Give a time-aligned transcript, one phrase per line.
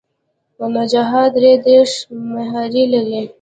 [0.93, 1.93] نخاع درې دیرش
[2.33, 3.21] مهرې لري.